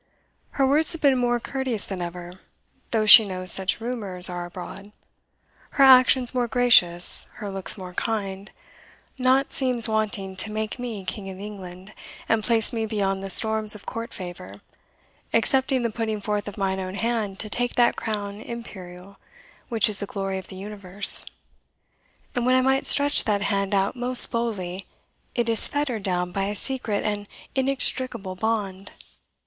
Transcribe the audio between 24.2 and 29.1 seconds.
boldly, it is fettered down by a secret and inextricable bond!